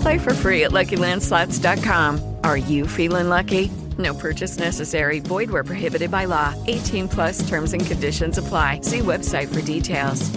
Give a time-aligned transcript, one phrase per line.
[0.00, 2.36] Play for free at LuckyLandSlots.com.
[2.44, 3.70] Are you feeling lucky?
[3.98, 5.20] No purchase necessary.
[5.20, 6.54] Void where prohibited by law.
[6.66, 8.80] 18 plus terms and conditions apply.
[8.82, 10.30] See website for details.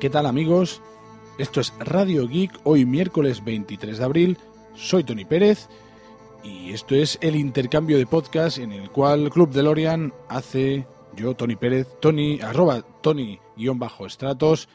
[0.00, 0.80] ¿Qué tal amigos?
[1.38, 4.38] Esto es Radio Geek, hoy miércoles 23 de abril.
[4.74, 5.68] Soy Tony Pérez
[6.42, 11.56] y esto es el intercambio de podcast en el cual Club DeLorean hace yo, Tony
[11.56, 12.82] Pérez, Tony, arroba
[13.66, 14.68] Tony-Estratos,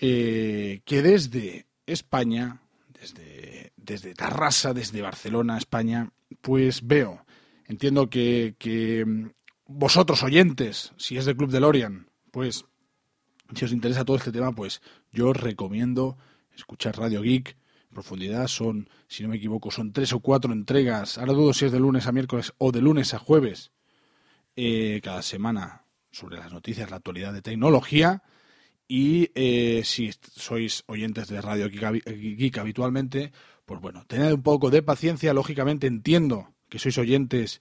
[0.00, 2.62] eh, que desde España,
[3.78, 6.10] desde, Tarrasa, desde Barcelona, España,
[6.40, 7.24] pues veo.
[7.66, 9.30] Entiendo que, que mm,
[9.66, 12.64] vosotros oyentes, si es del Club de Lorian, pues
[13.54, 14.80] si os interesa todo este tema, pues
[15.12, 16.16] yo os recomiendo
[16.56, 17.56] escuchar Radio Geek.
[17.90, 21.18] En profundidad son, si no me equivoco, son tres o cuatro entregas.
[21.18, 23.70] Ahora dudo si es de lunes a miércoles o de lunes a jueves.
[24.56, 28.22] eh, cada semana sobre las noticias, la actualidad de tecnología.
[28.88, 33.32] Y eh, si sois oyentes de Radio Geek, habi- Geek habitualmente,
[33.66, 35.34] pues bueno, tened un poco de paciencia.
[35.34, 37.60] Lógicamente entiendo que sois oyentes,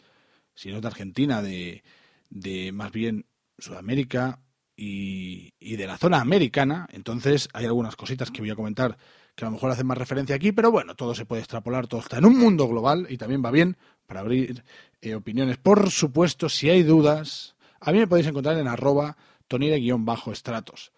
[0.54, 1.84] si no de Argentina, de,
[2.30, 3.26] de más bien
[3.58, 4.40] Sudamérica
[4.76, 6.88] y, y de la zona americana.
[6.92, 8.98] Entonces hay algunas cositas que voy a comentar
[9.36, 12.00] que a lo mejor hacen más referencia aquí, pero bueno, todo se puede extrapolar, todo
[12.00, 13.78] está en un mundo global y también va bien
[14.08, 14.64] para abrir
[15.02, 15.58] eh, opiniones.
[15.58, 20.92] Por supuesto, si hay dudas, a mí me podéis encontrar en arroba tonire-estratos.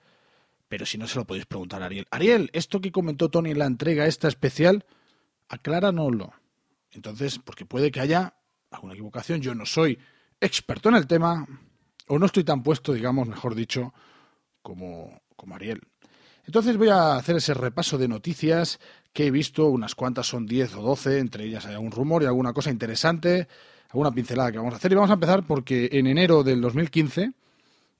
[0.67, 2.07] Pero si no, se lo podéis preguntar a Ariel.
[2.11, 4.85] Ariel, esto que comentó Tony en la entrega esta especial,
[5.47, 6.33] acláranoslo.
[6.91, 8.35] Entonces, porque puede que haya
[8.69, 9.41] alguna equivocación.
[9.41, 9.97] Yo no soy
[10.41, 11.47] experto en el tema,
[12.07, 13.93] o no estoy tan puesto, digamos, mejor dicho,
[14.61, 15.81] como, como Ariel.
[16.45, 18.79] Entonces voy a hacer ese repaso de noticias
[19.11, 22.25] que he visto, unas cuantas son 10 o 12, entre ellas hay algún rumor y
[22.25, 23.47] alguna cosa interesante,
[23.89, 24.91] alguna pincelada que vamos a hacer.
[24.91, 27.33] Y vamos a empezar porque en enero del 2015,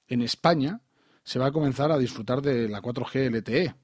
[0.08, 0.80] en España,
[1.22, 3.74] se va a comenzar a disfrutar de la 4G LTE.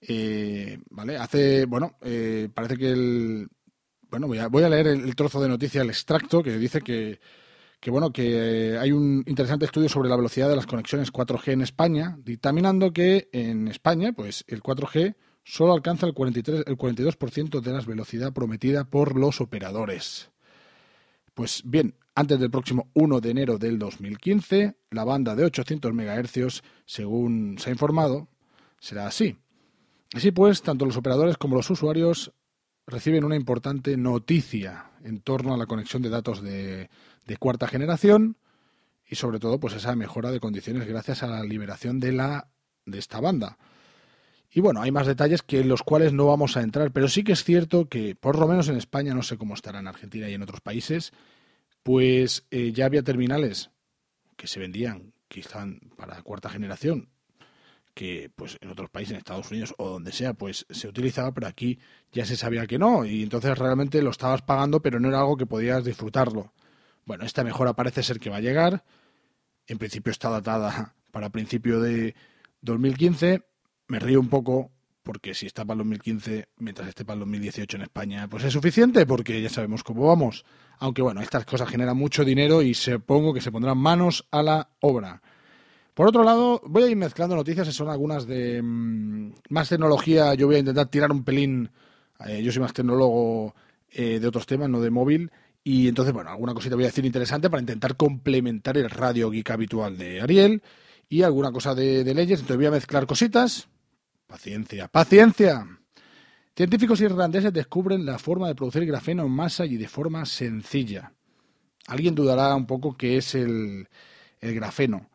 [0.00, 1.18] Eh, ¿Vale?
[1.18, 3.48] Hace, bueno, eh, parece que el...
[4.10, 6.80] Bueno, voy a, voy a leer el, el trozo de noticia, el extracto, que dice
[6.80, 7.20] que,
[7.80, 11.52] que bueno que eh, hay un interesante estudio sobre la velocidad de las conexiones 4G
[11.52, 17.60] en España, dictaminando que en España, pues el 4G solo alcanza el 43, el 42%
[17.60, 20.30] de la velocidad prometida por los operadores.
[21.32, 26.62] Pues bien, antes del próximo 1 de enero del 2015, la banda de 800 MHz,
[26.84, 28.28] según se ha informado,
[28.78, 29.38] será así.
[30.12, 32.32] Así pues, tanto los operadores como los usuarios
[32.86, 36.90] reciben una importante noticia en torno a la conexión de datos de,
[37.30, 38.36] de cuarta generación
[39.06, 42.48] y sobre todo pues esa mejora de condiciones gracias a la liberación de la
[42.84, 43.56] de esta banda.
[44.50, 47.22] Y bueno, hay más detalles que en los cuales no vamos a entrar, pero sí
[47.22, 50.28] que es cierto que por lo menos en España, no sé cómo estará en Argentina
[50.28, 51.12] y en otros países,
[51.84, 53.70] pues eh, ya había terminales
[54.36, 57.10] que se vendían, están para cuarta generación,
[57.94, 61.46] que pues en otros países, en Estados Unidos o donde sea, pues se utilizaba, pero
[61.46, 61.78] aquí
[62.12, 65.36] ya se sabía que no, y entonces realmente lo estabas pagando, pero no era algo
[65.36, 66.52] que podías disfrutarlo.
[67.04, 68.84] Bueno, esta mejora parece ser que va a llegar,
[69.66, 72.14] en principio está datada para principio de
[72.62, 73.42] 2015,
[73.88, 74.70] me río un poco
[75.02, 78.52] porque si está para el 2015, mientras esté para el 2018 en España, pues es
[78.52, 80.44] suficiente, porque ya sabemos cómo vamos.
[80.78, 84.70] Aunque bueno, estas cosas generan mucho dinero y supongo que se pondrán manos a la
[84.80, 85.22] obra.
[85.94, 90.34] Por otro lado, voy a ir mezclando noticias, son algunas de mm, más tecnología.
[90.34, 91.70] Yo voy a intentar tirar un pelín.
[92.26, 93.54] eh, yo soy más tecnólogo
[93.90, 95.30] eh, de otros temas, no de móvil.
[95.62, 99.50] Y entonces, bueno, alguna cosita voy a decir interesante para intentar complementar el radio geek
[99.50, 100.62] habitual de Ariel
[101.08, 102.40] y alguna cosa de, leyes.
[102.40, 103.68] Entonces voy a mezclar cositas.
[104.26, 105.66] Paciencia, paciencia.
[106.56, 111.12] Científicos irlandeses descubren la forma de producir grafeno en masa y de forma sencilla.
[111.86, 113.88] Alguien dudará un poco qué es el,
[114.40, 115.10] el grafeno.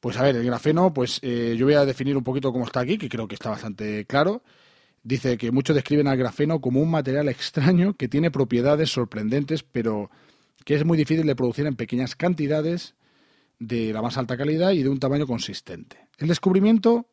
[0.00, 2.80] Pues a ver, el grafeno, pues eh, yo voy a definir un poquito cómo está
[2.80, 4.42] aquí, que creo que está bastante claro.
[5.04, 10.10] Dice que muchos describen al grafeno como un material extraño que tiene propiedades sorprendentes, pero
[10.64, 12.94] que es muy difícil de producir en pequeñas cantidades,
[13.58, 16.08] de la más alta calidad y de un tamaño consistente.
[16.18, 17.06] El descubrimiento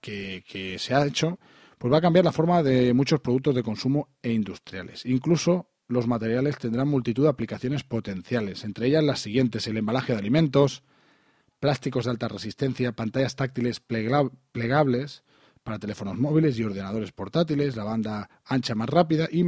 [0.00, 0.42] que,
[0.78, 1.38] se ha hecho
[1.78, 5.04] pues va a cambiar la forma de muchos productos de consumo e industriales.
[5.04, 10.18] Incluso los materiales tendrán multitud de aplicaciones potenciales, entre ellas las siguientes: el embalaje de
[10.18, 10.82] alimentos,
[11.60, 15.24] plásticos de alta resistencia, pantallas táctiles plega- plegables
[15.64, 19.44] para teléfonos móviles y ordenadores portátiles, la banda ancha más rápida y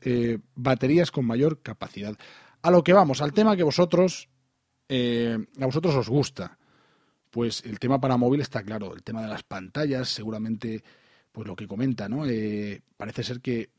[0.00, 2.16] eh, baterías con mayor capacidad.
[2.62, 4.28] A lo que vamos, al tema que vosotros
[4.88, 6.58] eh, a vosotros os gusta.
[7.30, 10.84] Pues el tema para móvil está claro, el tema de las pantallas, seguramente,
[11.32, 12.26] pues lo que comenta, ¿no?
[12.26, 13.70] Eh, parece ser que,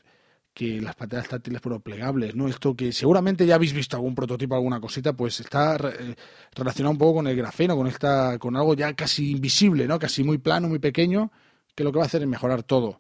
[0.54, 2.50] que las pantallas táctiles pero plegables, ¿no?
[2.50, 6.16] Esto que seguramente ya habéis visto algún prototipo, alguna cosita, pues está eh,
[6.54, 10.00] relacionado un poco con el grafeno, con esta, con algo ya casi invisible, ¿no?
[10.00, 11.32] Casi muy plano, muy pequeño,
[11.76, 12.98] que lo que va a hacer es mejorar todo.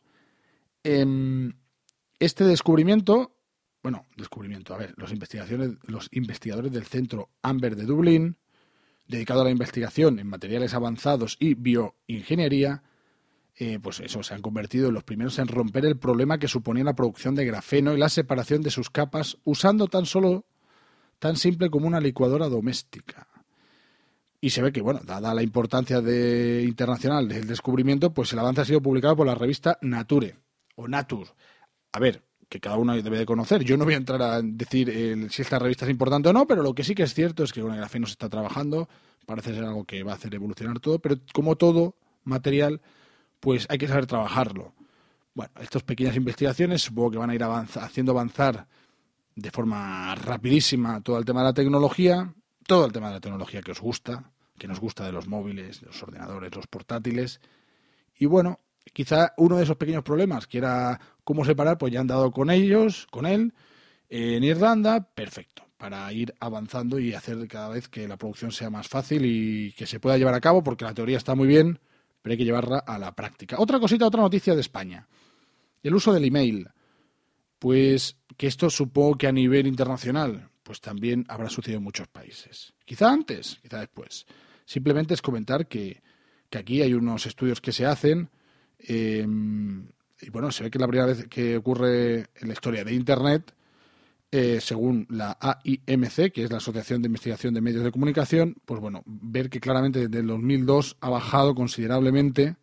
[0.84, 1.54] Em,
[2.20, 3.36] este descubrimiento
[3.86, 4.74] bueno, descubrimiento.
[4.74, 8.40] A ver, los, investigaciones, los investigadores del Centro Amber de Dublín,
[9.08, 12.82] dedicado a la investigación en materiales avanzados y bioingeniería,
[13.58, 16.84] eh, pues eso, se han convertido en los primeros en romper el problema que suponía
[16.84, 20.48] la producción de grafeno y la separación de sus capas usando tan solo,
[21.20, 23.28] tan simple como una licuadora doméstica.
[24.46, 28.62] Y se ve que, bueno, dada la importancia de, internacional del descubrimiento, pues el avance
[28.62, 30.36] ha sido publicado por la revista Nature,
[30.76, 31.32] o Nature.
[31.94, 33.64] A ver, que cada uno debe de conocer.
[33.64, 36.46] Yo no voy a entrar a decir el, si esta revista es importante o no,
[36.46, 38.88] pero lo que sí que es cierto es que con el grafeno se está trabajando,
[39.26, 42.82] parece ser algo que va a hacer evolucionar todo, pero como todo material,
[43.40, 44.76] pues hay que saber trabajarlo.
[45.34, 48.68] Bueno, estas pequeñas investigaciones supongo que van a ir avanza, haciendo avanzar
[49.36, 52.32] de forma rapidísima todo el tema de la tecnología,
[52.68, 55.82] todo el tema de la tecnología que os gusta, que nos gusta de los móviles,
[55.82, 57.42] de los ordenadores, los portátiles.
[58.18, 58.60] Y bueno,
[58.94, 62.50] quizá uno de esos pequeños problemas, que era cómo separar, pues ya han dado con
[62.50, 63.54] ellos, con él,
[64.10, 68.88] en Irlanda, perfecto, para ir avanzando y hacer cada vez que la producción sea más
[68.88, 71.80] fácil y que se pueda llevar a cabo, porque la teoría está muy bien,
[72.22, 73.58] pero hay que llevarla a la práctica.
[73.60, 75.08] Otra cosita, otra noticia de España.
[75.84, 76.70] El uso del email.
[77.60, 82.74] Pues que esto supongo que a nivel internacional, pues también habrá sucedido en muchos países.
[82.84, 84.26] Quizá antes, quizá después.
[84.66, 86.02] Simplemente es comentar que,
[86.50, 88.32] que aquí hay unos estudios que se hacen
[88.80, 89.26] eh,
[90.22, 93.54] y bueno, se ve que la primera vez que ocurre en la historia de Internet,
[94.32, 98.82] eh, según la AIMC, que es la Asociación de Investigación de Medios de Comunicación, pues
[98.82, 102.56] bueno, ver que claramente desde el 2002 ha bajado considerablemente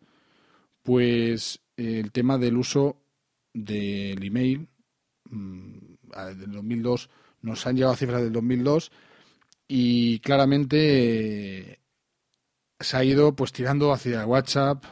[0.81, 2.97] pues el tema del uso
[3.53, 4.67] del email.
[5.29, 5.77] Mm,
[6.37, 7.09] Del 2002
[7.43, 8.91] nos han llegado cifras del 2002
[9.67, 11.79] y claramente eh,
[12.79, 14.83] se ha ido pues tirando hacia WhatsApp,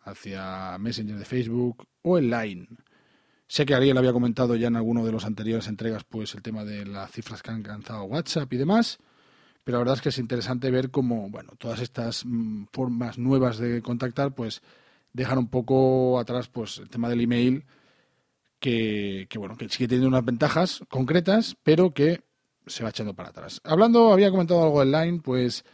[0.00, 2.66] hacia Messenger de Facebook o el Line.
[3.46, 6.64] Sé que Ariel había comentado ya en alguno de los anteriores entregas pues el tema
[6.64, 8.98] de las cifras que han alcanzado WhatsApp y demás,
[9.64, 13.58] pero la verdad es que es interesante ver cómo, bueno, todas estas mm, formas nuevas
[13.58, 14.62] de contactar pues
[15.12, 17.64] dejan un poco atrás pues el tema del email
[18.58, 22.22] que, que bueno, que sigue teniendo unas ventajas concretas, pero que
[22.66, 23.60] se va echando para atrás.
[23.64, 25.64] Hablando, había comentado algo del Line, pues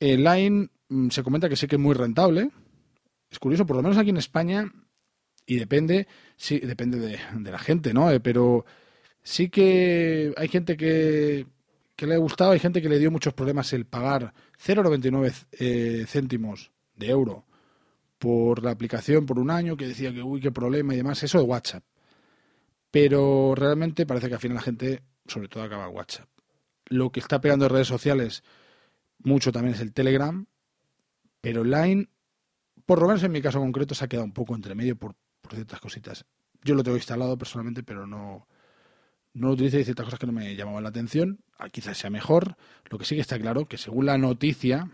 [0.00, 2.50] el Line mm, se comenta que sí que es muy rentable,
[3.30, 4.70] es curioso, por lo menos aquí en España,
[5.46, 8.10] y depende, sí, depende de, la gente, ¿no?
[8.10, 8.64] Eh, pero
[9.22, 11.46] sí que hay gente que,
[11.96, 14.32] que le ha gustado, hay gente que le dio muchos problemas el pagar
[14.64, 17.44] 0,99 eh, céntimos de euro
[18.24, 21.36] por la aplicación por un año, que decía que, uy, qué problema y demás, eso
[21.36, 21.84] de WhatsApp.
[22.90, 26.26] Pero realmente parece que al final la gente, sobre todo, acaba WhatsApp.
[26.86, 28.42] lo que está pegando en redes sociales
[29.18, 30.46] mucho también es el Telegram,
[31.42, 32.08] pero Line,
[32.86, 35.14] por lo menos en mi caso concreto, se ha quedado un poco entre medio por,
[35.42, 36.24] por ciertas cositas.
[36.62, 38.48] Yo lo tengo instalado personalmente, pero no,
[39.34, 41.40] no lo utilizo ciertas cosas que no me llamaban la atención.
[41.58, 42.56] Ah, quizás sea mejor.
[42.88, 44.90] Lo que sí que está claro que según la noticia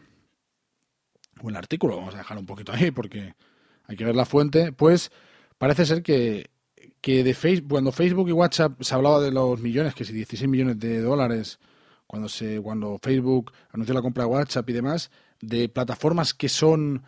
[1.43, 3.35] o el artículo, vamos a dejar un poquito ahí porque
[3.87, 5.11] hay que ver la fuente, pues
[5.59, 6.51] parece ser que,
[7.01, 10.49] que de Facebook, cuando Facebook y WhatsApp se hablaba de los millones, que si 16
[10.49, 11.59] millones de dólares,
[12.07, 17.05] cuando se cuando Facebook anunció la compra de WhatsApp y demás, de plataformas que son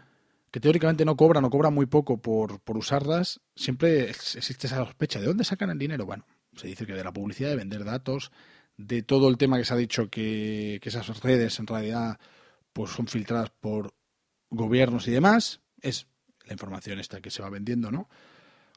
[0.50, 5.18] que teóricamente no cobran o cobran muy poco por, por usarlas, siempre existe esa sospecha.
[5.18, 6.04] ¿De dónde sacan el dinero?
[6.04, 8.30] Bueno, se dice que de la publicidad, de vender datos,
[8.76, 12.18] de todo el tema que se ha dicho que, que esas redes en realidad
[12.74, 13.94] pues son filtradas por
[14.52, 16.06] gobiernos y demás, es
[16.46, 18.08] la información esta que se va vendiendo, ¿no?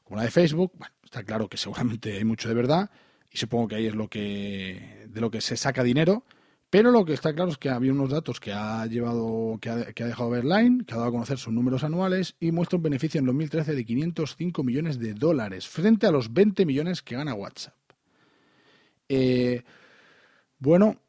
[0.04, 2.90] Como la de Facebook, bueno, está claro que seguramente hay mucho de verdad
[3.30, 6.24] y supongo que ahí es lo que de lo que se saca dinero,
[6.70, 9.92] pero lo que está claro es que había unos datos que ha llevado que ha,
[9.92, 12.76] que ha dejado ver Line, que ha dado a conocer sus números anuales y muestra
[12.76, 17.16] un beneficio en 2013 de 505 millones de dólares frente a los 20 millones que
[17.16, 17.74] gana WhatsApp.
[19.08, 19.62] Eh,
[20.58, 21.00] bueno,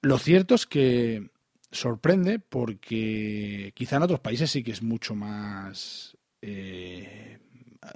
[0.00, 1.31] lo cierto es que
[1.72, 7.38] sorprende porque quizá en otros países sí que es mucho más eh,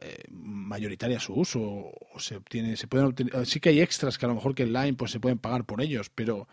[0.03, 4.27] eh, mayoritaria su uso o se obtiene se pueden obtener, sí que hay extras que
[4.27, 6.49] a lo mejor que en line pues se pueden pagar por ellos pero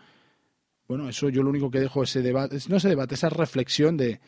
[0.86, 4.20] bueno eso yo lo único que dejo ese debate no ese debate esa reflexión de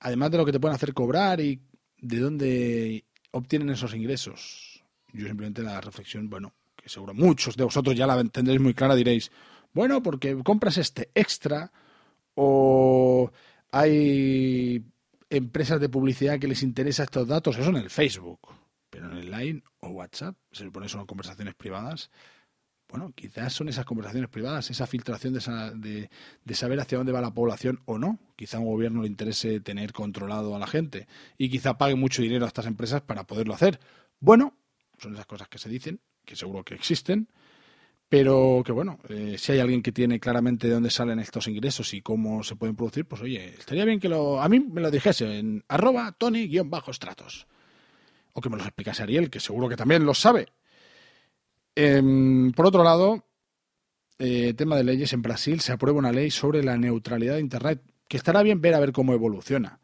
[0.00, 1.60] además de lo que te pueden hacer cobrar y
[1.98, 4.82] de dónde obtienen esos ingresos.
[5.12, 8.94] Yo simplemente la reflexión bueno que seguro muchos de vosotros ya la tendréis muy clara
[8.94, 9.30] diréis
[9.76, 11.70] bueno, porque compras este extra
[12.34, 13.30] o
[13.70, 14.82] hay
[15.28, 18.40] empresas de publicidad que les interesa estos datos, eso en el Facebook,
[18.88, 22.10] pero en el Line o WhatsApp, se supone son conversaciones privadas.
[22.88, 26.08] Bueno, quizás son esas conversaciones privadas, esa filtración de, esa, de,
[26.42, 28.18] de, saber hacia dónde va la población o no.
[28.34, 31.06] Quizá a un gobierno le interese tener controlado a la gente
[31.36, 33.78] y quizá pague mucho dinero a estas empresas para poderlo hacer.
[34.20, 34.56] Bueno,
[34.96, 37.28] son esas cosas que se dicen, que seguro que existen,
[38.08, 41.92] pero que bueno, eh, si hay alguien que tiene claramente de dónde salen estos ingresos
[41.92, 44.90] y cómo se pueden producir, pues oye, estaría bien que lo, a mí me lo
[44.90, 47.46] dijese en arroba tony-stratos.
[48.32, 50.46] O que me lo explicase Ariel, que seguro que también lo sabe.
[51.74, 53.26] Eh, por otro lado,
[54.18, 57.82] eh, tema de leyes, en Brasil se aprueba una ley sobre la neutralidad de Internet,
[58.08, 59.80] que estará bien ver a ver cómo evoluciona.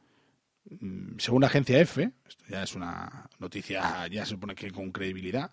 [0.81, 4.93] Mm, según la agencia EFE, esto ya es una noticia, ya se supone que con
[4.93, 5.51] credibilidad,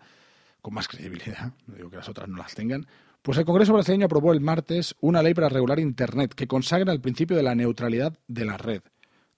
[0.61, 2.87] con más credibilidad, no digo que las otras no las tengan,
[3.21, 7.01] pues el Congreso brasileño aprobó el martes una ley para regular Internet que consagra el
[7.01, 8.81] principio de la neutralidad de la red.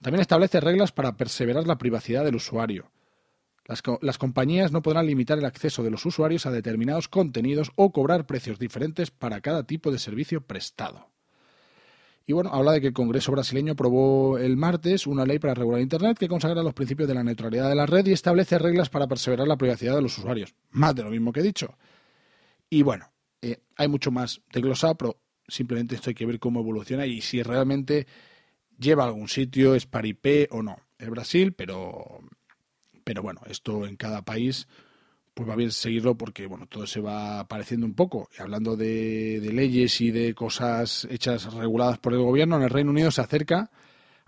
[0.02, 2.92] También establece reglas para perseverar la privacidad del usuario.
[3.66, 7.92] Las, las, compañías no podrán limitar el acceso de los usuarios a determinados contenidos o
[7.92, 11.11] cobrar precios diferentes para cada tipo de servicio prestado.
[12.26, 15.82] Y bueno, habla de que el Congreso brasileño aprobó el martes una ley para regular
[15.82, 19.08] Internet que consagra los principios de la neutralidad de la red y establece reglas para
[19.08, 20.54] perseverar la privacidad de los usuarios.
[20.70, 21.76] Más de lo mismo que he dicho.
[22.70, 23.12] Y bueno,
[23.42, 27.42] eh, hay mucho más desglosado, pero simplemente esto hay que ver cómo evoluciona y si
[27.44, 28.08] realmente
[28.78, 30.78] lleva algún sitio, es paripé o no.
[30.98, 32.20] Es Brasil, pero,
[33.04, 34.68] pero bueno, esto en cada país
[35.34, 38.30] pues va bien seguirlo porque bueno todo se va apareciendo un poco.
[38.38, 42.70] Y hablando de, de, leyes y de cosas hechas reguladas por el gobierno, en el
[42.70, 43.72] Reino Unido se acerca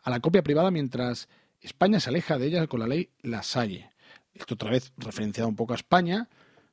[0.03, 1.27] a la copia privada mientras
[1.61, 3.89] España se aleja de ella con la ley Lasalle.
[4.33, 6.29] Esto otra vez referenciado un poco a España.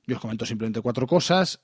[0.07, 1.61] Yo os comento simplemente cuatro cosas.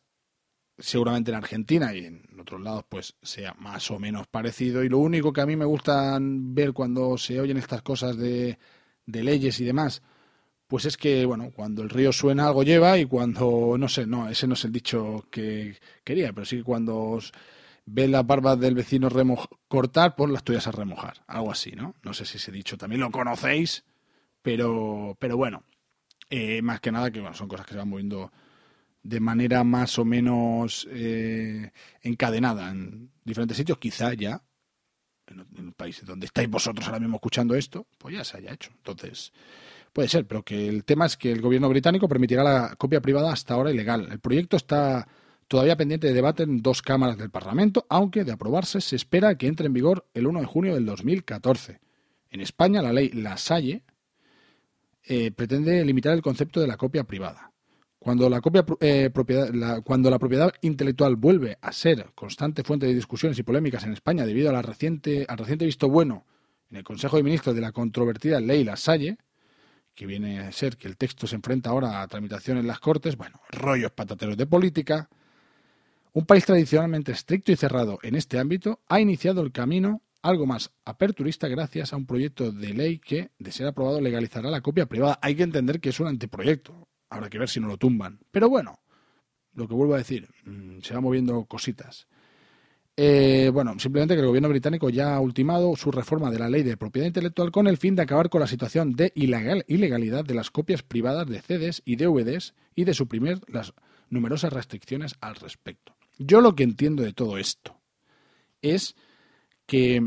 [0.78, 4.85] Seguramente en Argentina y en otros lados pues sea más o menos parecido.
[4.85, 8.58] Y lo único que a mí me gusta ver cuando se oyen estas cosas de,
[9.06, 10.02] de leyes y demás,
[10.66, 14.28] pues es que, bueno, cuando el río suena algo lleva y cuando, no sé, no,
[14.28, 17.20] ese no es el dicho que quería, pero sí cuando
[17.87, 19.08] ve las barbas del vecino
[19.68, 21.94] cortar, pues las tuyas a remojar, algo así, ¿no?
[22.02, 23.85] No sé si ese dicho también lo conocéis,
[24.42, 25.62] pero, pero bueno,
[26.30, 28.32] eh, más que nada que bueno, son cosas que se van moviendo
[29.02, 31.70] de manera más o menos eh,
[32.02, 34.42] encadenada en diferentes sitios, quizá ya
[35.28, 38.70] en, en países donde estáis vosotros ahora mismo escuchando esto, pues ya se haya hecho.
[38.78, 39.32] Entonces,
[39.96, 43.32] Puede ser, pero que el tema es que el gobierno británico permitirá la copia privada
[43.32, 44.06] hasta ahora ilegal.
[44.12, 45.08] El proyecto está
[45.48, 49.46] todavía pendiente de debate en dos cámaras del Parlamento, aunque de aprobarse se espera que
[49.46, 51.80] entre en vigor el 1 de junio del 2014.
[52.28, 53.84] En España, la ley La Salle
[55.02, 57.50] eh, pretende limitar el concepto de la copia privada.
[57.98, 62.84] Cuando la, copia, eh, propiedad, la, cuando la propiedad intelectual vuelve a ser constante fuente
[62.84, 66.26] de discusiones y polémicas en España debido a la reciente, al reciente visto bueno
[66.70, 69.16] en el Consejo de Ministros de la controvertida ley La Salle,
[69.96, 73.16] que viene a ser que el texto se enfrenta ahora a tramitación en las Cortes,
[73.16, 75.08] bueno, rollos patateros de política,
[76.12, 80.72] Un país tradicionalmente estricto y cerrado en este ámbito ha iniciado el camino algo más
[80.84, 85.18] aperturista gracias a un proyecto de ley que, de ser aprobado, legalizará la copia privada.
[85.20, 86.88] Hay que entender que es un anteproyecto.
[87.10, 88.20] Habrá que ver si no lo tumban.
[88.30, 88.80] Pero bueno,
[89.52, 92.08] lo que vuelvo a decir, mm, se va moviendo cositas.
[92.98, 96.62] Eh, bueno, simplemente que el gobierno británico ya ha ultimado su reforma de la ley
[96.62, 100.34] de propiedad intelectual con el fin de acabar con la situación de ilegal, ilegalidad de
[100.34, 103.74] las copias privadas de CDs y DVDs y de suprimir las
[104.08, 105.94] numerosas restricciones al respecto.
[106.18, 107.78] Yo lo que entiendo de todo esto
[108.62, 108.96] es
[109.66, 110.00] que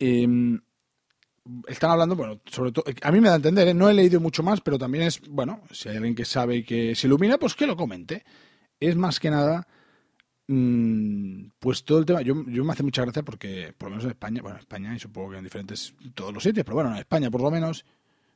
[0.00, 0.60] em,
[1.68, 3.74] están hablando, bueno, sobre todo, a mí me da a entender, ¿eh?
[3.74, 6.64] no he leído mucho más, pero también es, bueno, si hay alguien que sabe y
[6.64, 8.24] que se ilumina, pues que lo comente.
[8.80, 9.68] Es más que nada,
[10.46, 14.10] pues todo el tema, yo, yo me hace mucha gracia porque, por lo menos en
[14.10, 16.98] España, bueno, en España y supongo que en diferentes, todos los sitios, pero bueno, en
[16.98, 17.84] España por lo menos,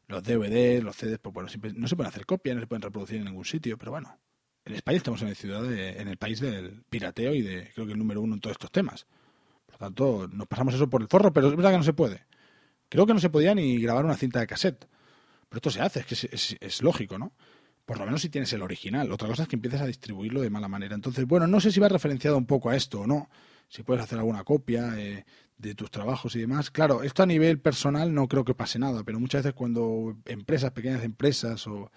[0.07, 2.83] los DVDs, los CDs, pues bueno, siempre, no se pueden hacer copias, no se pueden
[2.83, 4.19] reproducir en ningún sitio, pero bueno,
[4.65, 7.93] en España estamos en el, ciudad en el país del pirateo y de creo que
[7.93, 9.07] el número uno en todos estos temas.
[9.65, 11.93] Por lo tanto, nos pasamos eso por el forro, pero es verdad que no se
[11.95, 12.27] puede.
[12.89, 14.87] Creo que no se podía ni grabar una cinta de cassette.
[15.49, 17.33] Pero esto se hace, es que es, lógico, ¿no?
[17.89, 19.11] Por lo menos si tienes el original.
[19.11, 20.95] Otra cosa es que empieces a distribuirlo de mala manera.
[20.95, 23.31] Entonces, bueno, no sé si va referenciado un poco a esto o no.
[23.67, 25.25] Si puedes hacer alguna copia eh,
[25.57, 26.71] de tus trabajos y demás.
[26.71, 30.73] Claro, esto a nivel personal no creo que pase nada, pero muchas veces cuando empresas,
[30.73, 31.91] pequeñas empresas o,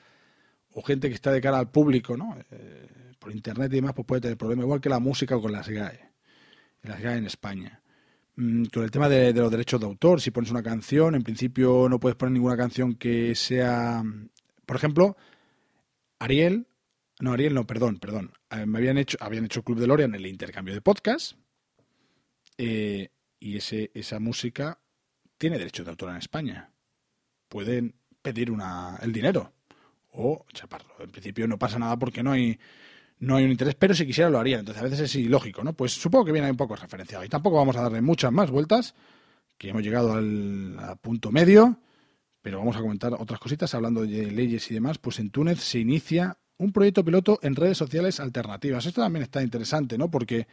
[0.85, 2.37] gente que está de cara al público, ¿no?
[2.51, 2.87] Eh,
[3.19, 5.67] por internet y demás, pues puede tener problemas, igual que la música o con las
[5.67, 5.99] GAE,
[6.83, 7.81] las GAE en España.
[8.37, 11.89] Mm, con el tema de, los derechos de autor, si pones una canción, en principio
[11.89, 14.01] no puedes poner ninguna canción que sea,
[14.65, 15.17] por ejemplo,
[16.21, 16.67] Ariel,
[17.19, 20.27] no, Ariel no, perdón, perdón, eh, me habían hecho, habían hecho Club de Lorian el
[20.27, 21.33] intercambio de podcast
[22.59, 23.09] eh,
[23.39, 24.79] y ese, esa música
[25.39, 26.69] tiene derechos de autor en España.
[27.49, 29.51] Pueden pedir una, el dinero
[30.11, 30.93] o chaparlo.
[30.99, 32.59] En principio no pasa nada porque no hay
[33.17, 34.59] no hay un interés, pero si quisiera lo haría.
[34.59, 35.73] Entonces a veces es ilógico, ¿no?
[35.73, 37.25] Pues supongo que viene un poco referenciado.
[37.25, 38.93] Y tampoco vamos a darle muchas más vueltas,
[39.57, 41.79] que hemos llegado al punto medio,
[42.41, 44.97] pero vamos a comentar otras cositas hablando de leyes y demás.
[44.97, 48.85] Pues en Túnez se inicia un proyecto piloto en redes sociales alternativas.
[48.85, 50.09] Esto también está interesante, ¿no?
[50.09, 50.47] Porque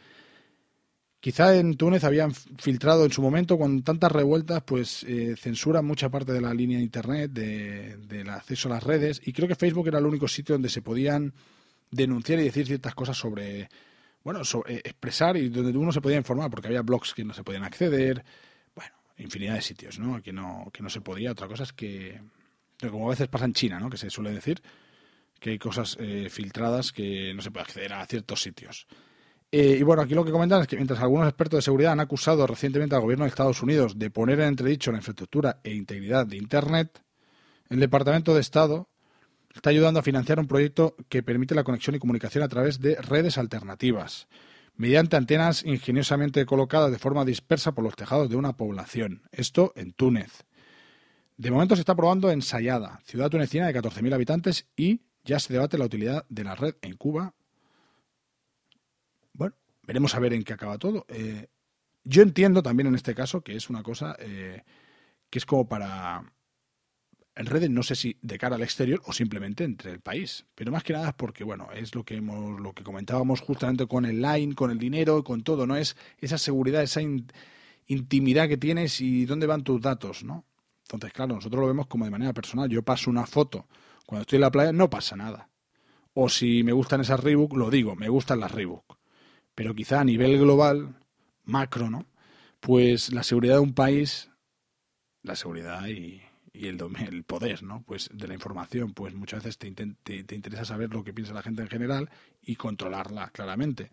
[1.21, 6.09] Quizá en Túnez habían filtrado en su momento, con tantas revueltas, pues eh, censuran mucha
[6.09, 9.89] parte de la línea de Internet, del acceso a las redes, y creo que Facebook
[9.89, 11.33] era el único sitio donde se podían
[11.91, 13.67] denunciar y decir ciertas cosas sobre,
[14.23, 17.65] bueno, expresar y donde uno se podía informar, porque había blogs que no se podían
[17.65, 18.23] acceder,
[19.19, 20.21] infinidad de sitios, ¿no?
[20.21, 21.31] Que no, que no se podía.
[21.31, 22.21] Otra cosa es que,
[22.89, 23.89] como a veces pasa en China, ¿no?
[23.89, 24.61] Que se suele decir
[25.39, 28.87] que hay cosas eh, filtradas que no se puede acceder a ciertos sitios.
[29.51, 31.99] Eh, y bueno, aquí lo que comentan es que mientras algunos expertos de seguridad han
[32.01, 36.27] acusado recientemente al gobierno de Estados Unidos de poner en entredicho la infraestructura e integridad
[36.27, 37.01] de Internet,
[37.69, 38.89] el Departamento de Estado
[39.53, 42.95] está ayudando a financiar un proyecto que permite la conexión y comunicación a través de
[42.95, 44.27] redes alternativas,
[44.79, 49.21] mediante antenas ingeniosamente colocadas de forma dispersa por los tejados de una población.
[49.31, 50.45] Esto en Túnez.
[51.37, 55.53] De momento se está probando en Sayada, ciudad tunecina de 14.000 habitantes, y ya se
[55.53, 57.35] debate la utilidad de la red en Cuba
[59.89, 61.07] Veremos a ver en qué acaba todo.
[61.09, 61.47] Eh,
[62.03, 64.61] yo entiendo también en este caso que es una cosa eh,
[65.31, 66.31] que es como para
[67.39, 70.45] en redes, no sé si de cara al exterior o simplemente entre el país.
[70.55, 74.05] Pero más que nada porque, bueno, es lo que hemos, lo que comentábamos justamente con
[74.05, 75.75] el line, con el dinero, con todo, ¿no?
[75.75, 77.01] Es esa seguridad, esa
[77.87, 80.45] intimidad que tienes y dónde van tus datos, ¿no?
[80.83, 82.69] Entonces, claro, nosotros lo vemos como de manera personal.
[82.69, 83.67] Yo paso una foto
[84.05, 85.49] cuando estoy en la playa, no pasa nada.
[86.13, 88.99] O si me gustan esas Reebok, lo digo, me gustan las Reebok
[89.59, 90.95] pero quizá a nivel global,
[91.43, 92.05] macro, ¿no?
[92.61, 94.29] Pues la seguridad de un país,
[95.21, 96.21] la seguridad y,
[96.53, 97.83] el, el, poder, ¿no?
[97.85, 99.71] Pues de la información, pues muchas veces te,
[100.23, 102.09] te, interesa saber lo que piensa la gente en general
[102.41, 103.91] y controlarla claramente.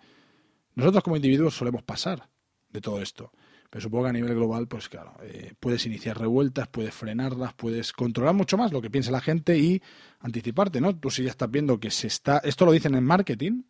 [0.75, 2.29] Nosotros como individuos solemos pasar
[2.71, 3.33] de todo esto,
[3.71, 7.92] pero supongo que a nivel global, pues claro, eh, puedes iniciar revueltas, puedes frenarlas, puedes
[7.92, 9.83] controlar mucho más lo que piensa la gente y
[10.21, 10.97] anticiparte, ¿no?
[10.97, 13.62] Tú si ya estás viendo que se está, esto lo dicen en marketing,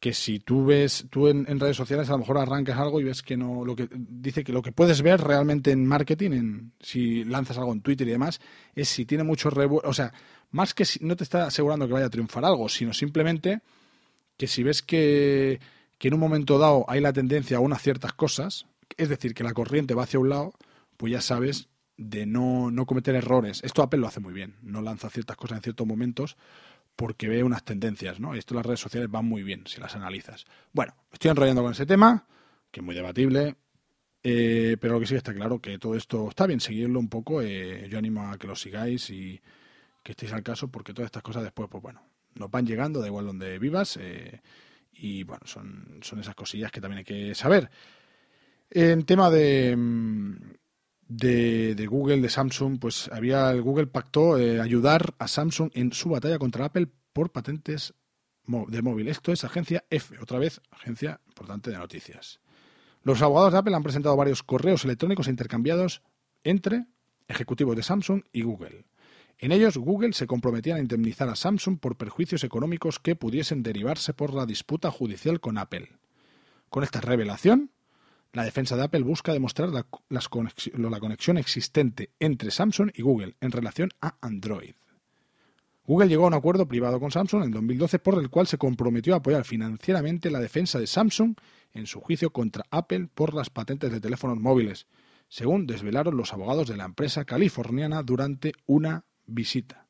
[0.00, 3.22] que si tú ves, tú en, redes sociales a lo mejor arrancas algo y ves
[3.22, 7.24] que no, lo que dice que lo que puedes ver realmente en marketing, en, si
[7.24, 8.40] lanzas algo en Twitter y demás,
[8.74, 10.12] es si tiene mucho revuelo, o sea,
[10.50, 13.60] más que si, no te está asegurando que vaya a triunfar algo, sino simplemente
[14.36, 15.60] que si ves que,
[15.98, 18.66] que en un momento dado hay la tendencia a unas ciertas cosas,
[18.98, 20.52] es decir, que la corriente va hacia un lado,
[20.98, 23.62] pues ya sabes de no, no cometer errores.
[23.64, 26.36] Esto Apple lo hace muy bien, no lanza ciertas cosas en ciertos momentos
[26.96, 28.34] porque ve unas tendencias, ¿no?
[28.34, 30.46] Esto las redes sociales van muy bien si las analizas.
[30.72, 32.26] Bueno, estoy enrollando con ese tema,
[32.70, 33.56] que es muy debatible,
[34.22, 37.42] eh, pero lo que sí está claro que todo esto está bien seguirlo un poco.
[37.42, 39.40] Eh, yo animo a que lo sigáis y
[40.02, 42.02] que estéis al caso, porque todas estas cosas después, pues bueno,
[42.34, 44.40] nos van llegando, da igual donde vivas, eh,
[44.94, 47.70] Y bueno, son, son esas cosillas que también hay que saber.
[48.70, 50.36] En tema de, mm,
[51.08, 56.10] de, Google, de Samsung, pues había el Google pactó eh, ayudar a Samsung en su
[56.10, 57.94] batalla contra Apple por patentes
[58.46, 59.08] de móvil.
[59.08, 62.40] Esto es agencia F, otra vez agencia importante de noticias.
[63.02, 66.02] Los abogados de Apple han presentado varios correos electrónicos intercambiados
[66.44, 66.86] entre
[67.28, 68.84] ejecutivos de Samsung y Google.
[69.38, 74.14] En ellos, Google se comprometía a indemnizar a Samsung por perjuicios económicos que pudiesen derivarse
[74.14, 75.90] por la disputa judicial con Apple.
[76.70, 77.70] Con esta revelación,
[78.36, 83.00] la defensa de Apple busca demostrar la, las conexi- la conexión existente entre Samsung y
[83.00, 84.74] Google en relación a Android.
[85.86, 89.14] Google llegó a un acuerdo privado con Samsung en 2012 por el cual se comprometió
[89.14, 91.34] a apoyar financieramente la defensa de Samsung
[91.72, 94.86] en su juicio contra Apple por las patentes de teléfonos móviles,
[95.28, 99.86] según desvelaron los abogados de la empresa californiana durante una visita.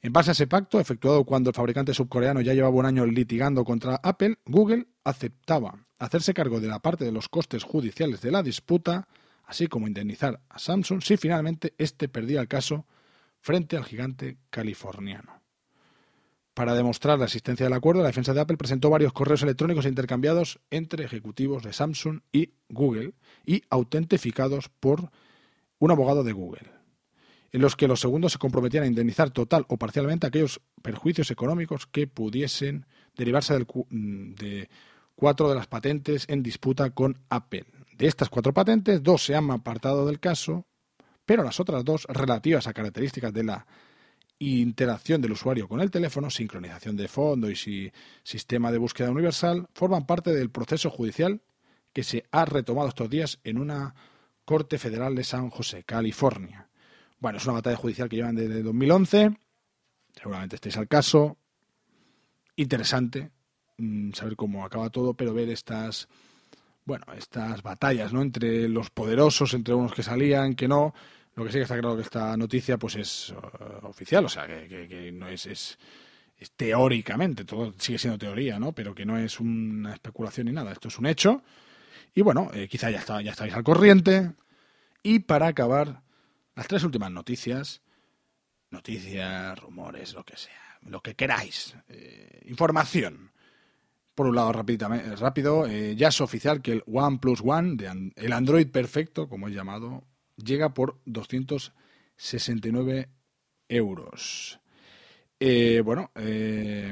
[0.00, 3.62] En base a ese pacto, efectuado cuando el fabricante surcoreano ya llevaba un año litigando
[3.62, 8.42] contra Apple, Google aceptaba hacerse cargo de la parte de los costes judiciales de la
[8.42, 9.08] disputa,
[9.44, 12.86] así como indemnizar a Samsung si finalmente éste perdía el caso
[13.40, 15.40] frente al gigante californiano.
[16.56, 20.58] Para demostrar la existencia del acuerdo, la defensa de Apple presentó varios correos electrónicos intercambiados
[20.70, 23.12] entre ejecutivos de Samsung y Google
[23.44, 25.10] y autentificados por
[25.78, 26.70] un abogado de Google,
[27.52, 31.86] en los que los segundos se comprometían a indemnizar total o parcialmente aquellos perjuicios económicos
[31.86, 34.70] que pudiesen derivarse del mm, de
[35.16, 37.64] cuatro de las patentes en disputa con Apple.
[37.96, 40.66] De estas cuatro patentes, dos se han apartado del caso,
[41.24, 43.66] pero las otras dos, relativas a características de la
[44.38, 47.90] interacción del usuario con el teléfono, sincronización de fondo y si-
[48.22, 51.40] sistema de búsqueda universal, forman parte del proceso judicial
[51.94, 53.94] que se ha retomado estos días en una
[54.44, 56.68] Corte Federal de San José, California.
[57.18, 59.34] Bueno, es una batalla judicial que llevan desde 2011.
[60.14, 61.38] Seguramente estéis al caso.
[62.56, 63.30] Interesante
[63.78, 66.08] mm, saber cómo acaba todo, pero ver estas,
[66.84, 68.22] bueno, estas batallas, ¿no?
[68.22, 70.94] Entre los poderosos, entre unos que salían, que no.
[71.34, 73.34] Lo que sí que está claro que esta noticia, pues es eh,
[73.82, 75.78] oficial, o sea, que, que- que no es, es,
[76.38, 78.72] es teóricamente, todo sigue siendo teoría, ¿no?
[78.72, 80.72] Pero que no es una especulación ni nada.
[80.72, 81.42] Esto es un hecho.
[82.14, 84.32] Y bueno, eh, quizá ya, está, ya estáis al corriente.
[85.02, 86.02] Y para acabar,
[86.54, 87.82] las tres últimas noticias,
[88.70, 93.32] noticias, rumores, lo que sea, lo que queráis, eh, información.
[94.16, 98.12] Por un lado, rápidamente, rápido, eh, ya es oficial que el OnePlus One, de an-
[98.16, 100.04] el Android perfecto, como es llamado,
[100.36, 103.10] llega por 269
[103.68, 104.58] euros.
[105.38, 106.90] Eh, bueno, eh,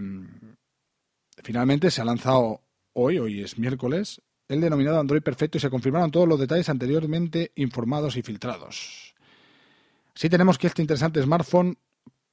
[1.43, 2.61] finalmente se ha lanzado
[2.93, 7.53] hoy, hoy es miércoles, el denominado Android perfecto y se confirmaron todos los detalles anteriormente
[7.55, 9.15] informados y filtrados.
[10.15, 11.79] Sí tenemos que este interesante smartphone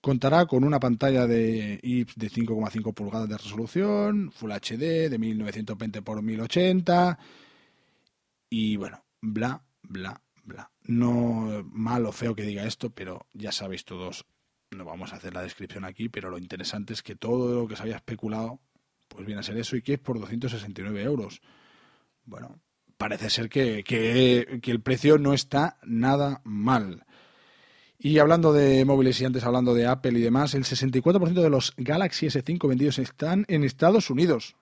[0.02, 6.00] contará con una pantalla de IPS de 5,5 pulgadas de resolución, Full HD de 1920
[6.00, 7.20] x 1080
[8.50, 10.72] y bueno, bla, bla, bla.
[10.84, 14.26] No malo o feo que diga esto, pero ya sabéis todos,
[14.72, 17.76] no vamos a hacer la descripción aquí, pero lo interesante es que todo lo que
[17.76, 18.60] se había especulado,
[19.08, 21.42] pues viene a ser eso y que es por 269 euros.
[22.26, 22.60] Bueno,
[22.98, 27.06] parece ser que, que el precio no está nada mal.
[28.04, 31.74] Y hablando de móviles y antes hablando de Apple y demás, el 64% de los
[31.78, 34.56] Galaxy S5 vendidos están en Estados Unidos.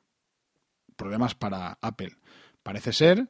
[0.97, 2.17] Problemas para Apple.
[2.63, 3.29] Parece ser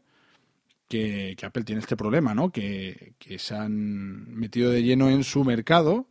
[0.88, 2.52] que, Apple tiene este problema, ¿no?
[2.52, 6.08] Que, que se han metido de lleno en su mercado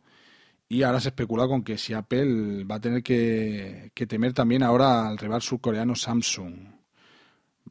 [0.69, 4.63] y ahora se especula con que si Apple va a tener que, que temer también
[4.63, 6.78] ahora al rival surcoreano Samsung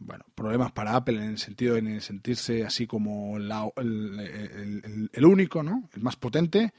[0.01, 5.89] bueno, problemas para Apple en el sentido de sentirse así como la- el único, ¿no?
[5.95, 6.73] El más potente.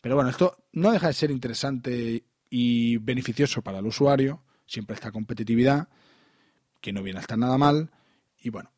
[0.00, 4.42] Pero bueno, esto no deja de ser interesante y beneficioso para el usuario.
[4.66, 5.88] Siempre esta competitividad,
[6.80, 7.90] que no viene a estar nada mal.
[8.40, 8.70] Y bueno,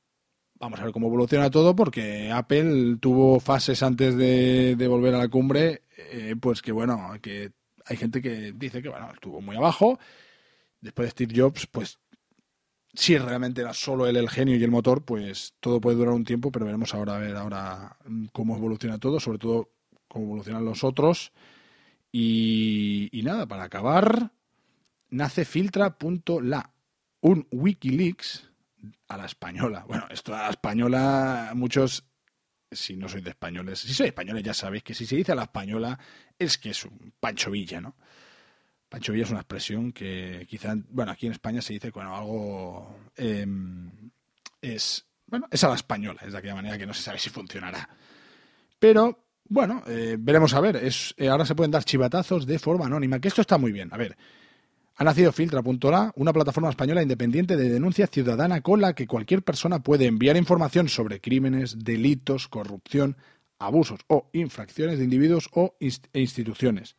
[0.58, 5.18] vamos a ver cómo evoluciona todo, porque Apple tuvo fases antes de, de volver a
[5.18, 7.52] la cumbre, eh, pues que bueno, que
[7.84, 9.98] hay gente que dice que bueno, estuvo muy abajo.
[10.80, 11.98] Después de Steve Jobs, pues
[12.98, 16.24] si realmente era solo él el genio y el motor, pues todo puede durar un
[16.24, 19.70] tiempo, pero veremos ahora a ver ahora mm, cómo evoluciona todo, sobre todo
[20.08, 21.30] cómo evolucionan los otros.
[22.10, 24.32] Y, nada, para acabar,
[25.10, 26.72] nace filtra.la,
[27.20, 28.50] un Wikileaks
[29.06, 29.84] a la española.
[29.86, 32.04] Bueno, esto a la española, muchos,
[32.68, 35.36] si no sois de españoles, si sois españoles ya sabéis que si se dice a
[35.36, 36.00] la española
[36.36, 37.94] es que es un Pancho Villa, ¿no?
[38.88, 42.96] Pancho Villa es una expresión que quizá, bueno, aquí en España se dice, bueno, algo
[43.16, 43.46] eh,
[44.62, 47.28] es, bueno, es a la española, es de aquella manera que no se sabe si
[47.28, 47.88] funcionará.
[48.78, 52.86] Pero, bueno, eh, veremos a ver, es, eh, ahora se pueden dar chivatazos de forma
[52.86, 53.92] anónima, que esto está muy bien.
[53.92, 54.16] A ver,
[55.00, 59.80] Ha nacido Filtra.la, una plataforma española independiente de denuncia ciudadana con la que cualquier persona
[59.80, 63.16] puede enviar información sobre crímenes, delitos, corrupción,
[63.60, 66.96] abusos o infracciones de individuos o e instituciones.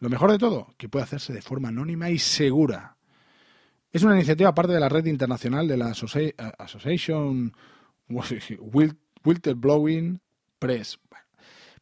[0.00, 2.96] Lo mejor de todo, que puede hacerse de forma anónima y segura.
[3.90, 5.92] Es una iniciativa parte de la red internacional de la
[6.58, 7.52] Association
[8.08, 10.20] Whistleblowing
[10.58, 10.98] Press.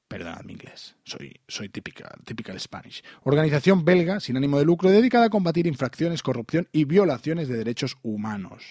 [0.09, 3.03] Perdonad mi inglés, soy, soy típica, typical Spanish.
[3.25, 7.97] Organización belga sin ánimo de lucro dedicada a combatir infracciones, corrupción y violaciones de derechos
[8.03, 8.63] humanos.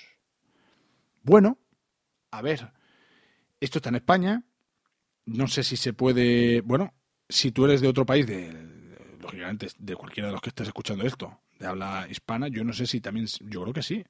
[1.24, 1.60] Bueno,
[2.32, 2.72] a ver,
[3.60, 4.44] esto está en España.
[5.26, 6.62] No sé si se puede.
[6.62, 6.94] Bueno,
[7.28, 8.75] si tú eres de otro país, de,
[9.26, 12.88] lógicamente de cualquiera de los que estés escuchando esto, de habla hispana, yo no sé
[12.88, 13.28] si también.
[13.42, 14.06] Yo creo que sí.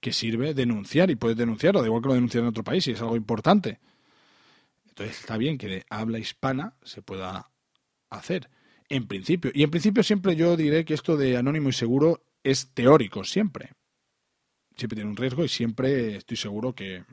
[0.00, 2.92] Que sirve denunciar y puedes denunciarlo, da igual que lo denunciar en otro país, si
[2.92, 3.80] es algo importante.
[4.88, 7.50] Entonces está bien que de habla hispana se pueda
[8.10, 8.50] hacer,
[8.88, 9.50] en principio.
[9.54, 13.72] Y en principio siempre yo diré que esto de anónimo y seguro es teórico, siempre.
[14.76, 17.04] Siempre tiene un riesgo y siempre estoy seguro que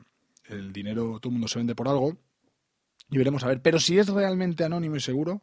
[0.46, 2.18] el dinero, todo el mundo se vende por algo
[3.10, 3.62] y veremos a ver.
[3.62, 5.42] Pero si es realmente anónimo y seguro,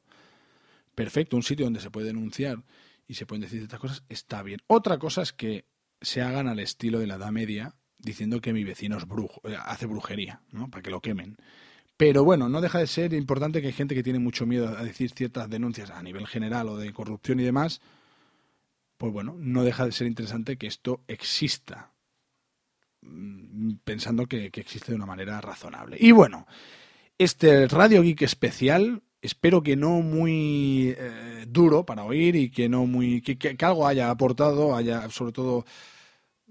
[1.02, 2.64] perfecto, un sitio donde se puede denunciar
[3.08, 4.60] y se pueden decir estas cosas, está bien.
[4.68, 5.66] Otra cosa es que
[6.00, 9.58] se hagan al estilo de la Edad Media, diciendo que mi vecino es brujo, eh,
[9.66, 10.70] hace brujería, ¿no?
[10.70, 11.38] Para que lo quemen.
[11.98, 14.84] Pero bueno, no deja de ser importante que hay gente que tiene mucho miedo a
[14.84, 17.82] decir ciertas denuncias a nivel general o de corrupción y demás.
[18.98, 21.94] Pues bueno, no deja de ser interesante que esto exista,
[23.02, 25.98] mm, pensando que, existe de una manera razonable.
[26.00, 26.46] Y bueno,
[27.18, 32.86] este Radio Geek especial, espero que no muy eh, duro para oír y que no
[32.86, 35.66] muy que, algo haya aportado, haya sobre todo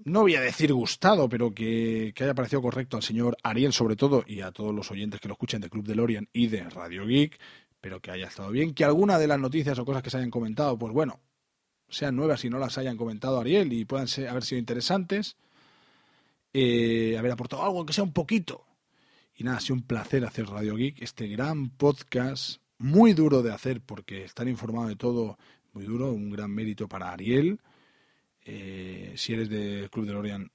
[0.03, 4.23] no voy a decir gustado, pero que, haya parecido correcto al señor Ariel, sobre todo,
[4.25, 7.05] y a todos los oyentes que lo escuchen de Club de Lorian y de Radio
[7.05, 7.39] Geek,
[7.79, 8.73] pero que haya estado bien.
[8.73, 11.19] Que alguna de las noticias o cosas que se hayan comentado, pues bueno,
[11.89, 15.35] sean nuevas y no las hayan comentado Ariel y puedan haber sido interesantes.
[16.53, 18.65] Eh, haber aportado algo, aunque sea un poquito.
[19.41, 23.51] Y nada, ha sido un placer hacer Radio Geek, este gran podcast, muy duro de
[23.51, 25.39] hacer porque estar informado de todo,
[25.73, 27.59] muy duro, un gran mérito para Ariel
[28.45, 30.51] eh, si eres del Club de Lorian,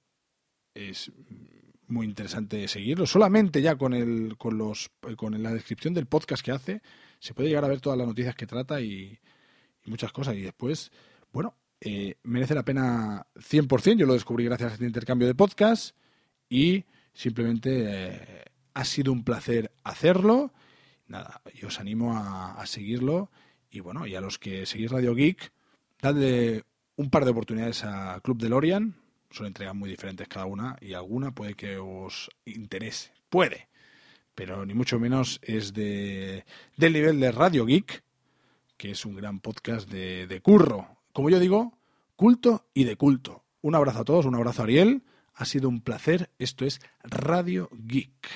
[0.72, 1.10] es
[1.88, 3.06] muy interesante seguirlo.
[3.06, 6.80] Solamente ya con el, con los, con la descripción del podcast que hace,
[7.18, 9.18] se puede llegar a ver todas las noticias que trata y,
[9.86, 10.36] muchas cosas.
[10.36, 10.92] Y después,
[11.32, 13.96] bueno, eh, merece la pena 100%.
[13.96, 15.96] Yo lo descubrí gracias a este intercambio de podcast
[16.48, 18.44] y simplemente eh,
[18.76, 20.52] ha sido un placer hacerlo.
[21.08, 23.30] Nada, yo os animo a, a seguirlo.
[23.70, 25.50] Y bueno, y a los que seguís Radio Geek,
[26.02, 26.64] dadle
[26.96, 28.94] un par de oportunidades a Club de Lorian.
[29.30, 33.12] Son entregas muy diferentes cada una y alguna puede que os interese.
[33.30, 33.68] Puede.
[34.34, 36.44] Pero ni mucho menos es de,
[36.76, 38.04] del nivel de Radio Geek,
[38.76, 40.98] que es un gran podcast de, de curro.
[41.14, 41.78] Como yo digo,
[42.14, 43.42] culto y de culto.
[43.62, 45.02] Un abrazo a todos, un abrazo a Ariel.
[45.34, 46.28] Ha sido un placer.
[46.38, 48.28] Esto es Radio Geek.